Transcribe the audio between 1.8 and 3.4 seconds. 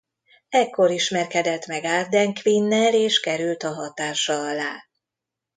Ardenn Quinnel és